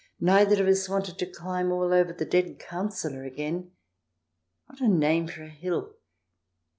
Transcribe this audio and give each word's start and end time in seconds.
Neither 0.19 0.59
of 0.63 0.67
us 0.67 0.89
wanted 0.89 1.19
to 1.19 1.27
climb 1.27 1.71
all 1.71 1.93
over 1.93 2.11
the 2.11 2.25
Dead 2.25 2.57
Councillor 2.57 3.23
again. 3.23 3.69
What 4.65 4.81
a 4.81 4.87
name 4.87 5.27
for 5.27 5.43
a 5.43 5.47
hill 5.49 5.93